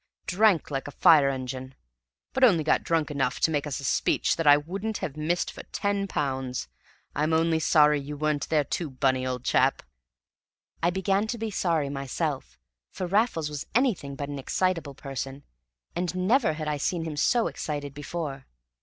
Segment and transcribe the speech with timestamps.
[0.25, 1.75] Drank like a fire engine,
[2.33, 5.51] but only got drunk enough to make us a speech that I wouldn't have missed
[5.51, 6.67] for ten pounds.
[7.13, 9.83] I'm only sorry you weren't there, too, Bunny, old chap."
[10.81, 12.57] I began to be sorry myself,
[12.89, 15.43] for Raffles was anything but an excitable person,
[15.95, 18.47] and never had I seen him so excited before.